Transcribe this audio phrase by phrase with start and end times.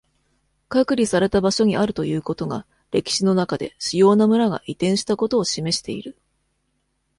[0.67, 6.17] 隔離された場所にあるということが、歴史の中で主要な村が移転したことを示している。